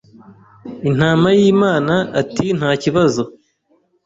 intama 0.89 1.27
y 1.39 1.41
’Imana 1.53 1.93
ati 2.21 2.45
nta 2.57 2.71
kibazo. 2.83 3.23